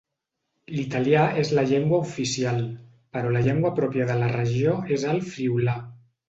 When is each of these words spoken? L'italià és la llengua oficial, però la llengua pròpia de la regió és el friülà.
L'italià 0.75 1.25
és 1.41 1.51
la 1.59 1.65
llengua 1.71 1.99
oficial, 2.05 2.57
però 3.19 3.35
la 3.37 3.45
llengua 3.49 3.71
pròpia 3.81 4.09
de 4.13 4.17
la 4.23 4.31
regió 4.33 4.75
és 4.99 5.07
el 5.13 5.23
friülà. 5.29 5.79